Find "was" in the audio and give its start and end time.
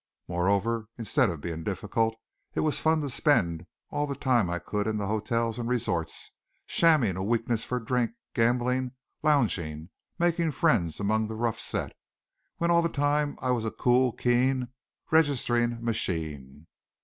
2.61-2.79, 13.51-13.63